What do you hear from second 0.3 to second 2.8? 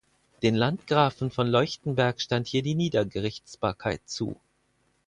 Den Landgrafen von Leuchtenberg stand hier die